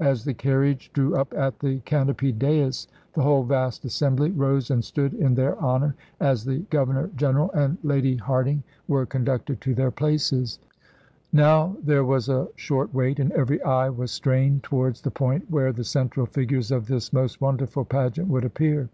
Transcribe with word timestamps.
As 0.00 0.24
the 0.24 0.34
carriage 0.34 0.90
drew 0.92 1.14
up 1.14 1.32
at 1.34 1.60
the 1.60 1.78
canopied 1.82 2.40
dais, 2.40 2.88
the 3.14 3.22
whole 3.22 3.44
vast 3.44 3.84
assembly 3.84 4.32
rose 4.32 4.72
and 4.72 4.84
stood 4.84 5.14
in 5.14 5.36
their 5.36 5.56
honor, 5.62 5.94
as 6.18 6.44
the 6.44 6.64
Governor 6.68 7.10
General 7.14 7.46
251 7.50 7.64
INDIA 7.64 7.64
and 7.64 7.88
Lady 7.88 8.16
Hardinge 8.16 8.62
were 8.88 9.06
conducted 9.06 9.60
to 9.60 9.76
their 9.76 9.92
places. 9.92 10.58
Now 11.32 11.76
there 11.80 12.04
was 12.04 12.28
a 12.28 12.48
short 12.56 12.92
wait, 12.92 13.20
and 13.20 13.30
every 13.30 13.62
eye 13.62 13.90
was 13.90 14.10
strained 14.10 14.64
towards 14.64 15.00
the 15.00 15.12
point 15.12 15.48
where 15.48 15.72
the 15.72 15.84
central 15.84 16.26
figures 16.26 16.72
of 16.72 16.88
this 16.88 17.12
most 17.12 17.40
wonderful 17.40 17.84
pageant 17.84 18.26
would 18.26 18.44
appear. 18.44 18.88